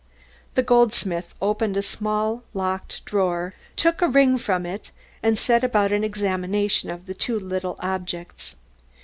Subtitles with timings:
[0.55, 4.89] The goldsmith opened a small locked drawer, took a ring from it
[5.21, 8.55] and set about an examination of the two little objects.